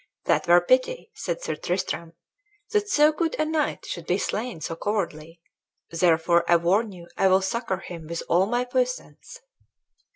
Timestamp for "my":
8.47-8.65